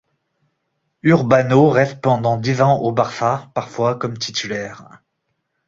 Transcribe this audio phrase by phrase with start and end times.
[1.03, 5.03] Urbano reste pendant dix ans au Barça, parfois comme titulaire.